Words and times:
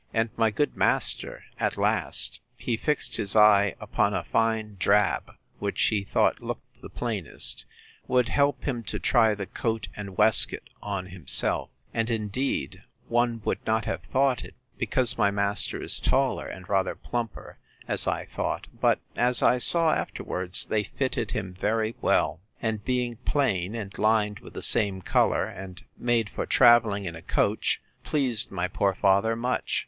And 0.15 0.31
my 0.35 0.49
good 0.49 0.75
master, 0.75 1.43
at 1.59 1.77
last, 1.77 2.39
(he 2.57 2.75
fixed 2.75 3.17
his 3.17 3.35
eye 3.35 3.75
upon 3.79 4.15
a 4.15 4.23
fine 4.23 4.75
drab, 4.79 5.29
which 5.59 5.79
he 5.79 6.03
thought 6.03 6.41
looked 6.41 6.81
the 6.81 6.89
plainest,) 6.89 7.65
would 8.07 8.27
help 8.27 8.63
him 8.63 8.81
to 8.85 8.97
try 8.97 9.35
the 9.35 9.45
coat 9.45 9.89
and 9.95 10.17
waistcoat 10.17 10.71
on 10.81 11.05
himself; 11.05 11.69
and, 11.93 12.09
indeed, 12.09 12.81
one 13.09 13.43
would 13.45 13.63
not 13.67 13.85
have 13.85 14.01
thought 14.11 14.43
it, 14.43 14.55
because 14.79 15.19
my 15.19 15.29
master 15.29 15.79
is 15.83 15.99
taller, 15.99 16.47
and 16.47 16.67
rather 16.67 16.95
plumper, 16.95 17.59
as 17.87 18.07
I 18.07 18.25
thought 18.25 18.65
but, 18.79 18.99
as 19.15 19.43
I 19.43 19.59
saw 19.59 19.93
afterwards, 19.93 20.65
they 20.65 20.83
fitted 20.83 21.29
him 21.33 21.53
very 21.53 21.95
well. 22.01 22.39
And 22.59 22.83
being 22.83 23.17
plain, 23.17 23.75
and 23.75 23.95
lined 23.99 24.39
with 24.39 24.53
the 24.55 24.63
same 24.63 25.03
colour, 25.03 25.45
and 25.45 25.83
made 25.95 26.27
for 26.27 26.47
travelling 26.47 27.05
in 27.05 27.15
a 27.15 27.21
coach, 27.21 27.79
pleased 28.03 28.49
my 28.49 28.67
poor 28.67 28.95
father 28.95 29.35
much. 29.35 29.79